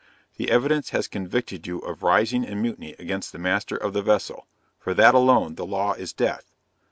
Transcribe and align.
The 0.37 0.49
evidence 0.49 0.89
has 0.89 1.07
convicted 1.07 1.67
you 1.67 1.77
of 1.77 2.01
rising 2.01 2.43
in 2.43 2.59
mutiny 2.59 2.95
against 2.97 3.31
the 3.31 3.37
master 3.37 3.77
of 3.77 3.93
the 3.93 4.01
vessel, 4.01 4.47
for 4.79 4.95
that 4.95 5.13
alone, 5.13 5.53
the 5.53 5.65
law 5.67 5.93
is 5.93 6.11
DEATH! 6.11 6.55